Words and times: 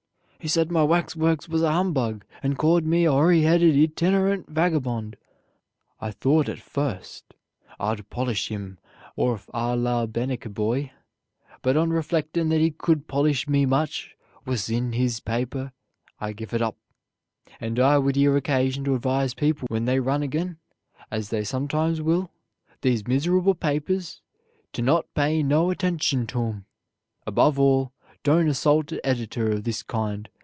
He 0.41 0.47
sed 0.47 0.71
my 0.71 0.81
wax 0.81 1.13
wurks 1.13 1.47
was 1.47 1.61
a 1.61 1.71
humbug, 1.71 2.25
and 2.41 2.57
called 2.57 2.83
me 2.83 3.05
a 3.05 3.11
horey 3.11 3.43
heded 3.43 3.75
itinerent 3.75 4.47
vagabone. 4.49 5.13
I 5.99 6.09
thort 6.09 6.49
at 6.49 6.57
fust 6.57 7.35
Ide 7.79 8.09
pollish 8.09 8.47
him 8.47 8.79
orf 9.15 9.47
ar 9.53 9.77
lar 9.77 10.07
Beneki 10.07 10.51
Boy, 10.51 10.93
but 11.61 11.77
on 11.77 11.91
reflectin' 11.91 12.49
that 12.49 12.59
he 12.59 12.71
cood 12.71 13.07
pollish 13.07 13.47
me 13.47 13.67
much 13.67 14.15
wuss 14.43 14.67
in 14.67 14.93
his 14.93 15.19
paper, 15.19 15.73
I 16.19 16.33
giv 16.33 16.55
it 16.55 16.61
up; 16.63 16.75
and 17.59 17.77
I 17.79 17.99
wood 17.99 18.15
here 18.15 18.33
take 18.41 18.45
occashun 18.45 18.83
to 18.85 18.95
advise 18.95 19.35
people 19.35 19.67
when 19.69 19.85
they 19.85 19.99
run 19.99 20.23
agin, 20.23 20.57
as 21.11 21.29
they 21.29 21.41
sumtimes 21.43 21.99
will, 22.01 22.31
these 22.81 23.07
miserable 23.07 23.53
papers, 23.53 24.23
to 24.73 24.81
not 24.81 25.13
pay 25.13 25.43
no 25.43 25.67
attenshun 25.67 26.27
to 26.29 26.39
um. 26.41 26.65
Abuv 27.27 27.59
all, 27.59 27.91
don't 28.23 28.47
assault 28.47 28.91
a 28.91 29.03
editer 29.03 29.51
of 29.51 29.63
this 29.63 29.81
kind. 29.81 30.29